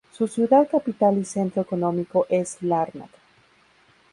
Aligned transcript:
Su 0.11 0.27
ciudad 0.27 0.67
capital 0.67 1.19
y 1.19 1.25
centro 1.25 1.61
económico 1.61 2.25
es 2.27 2.59
Lárnaca. 2.63 3.19